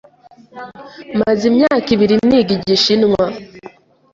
[1.19, 3.25] Maze imyaka ibiri niga Igishinwa.